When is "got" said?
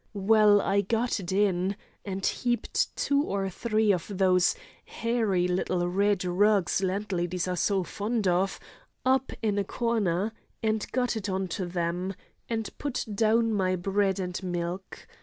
0.81-1.19, 10.91-11.15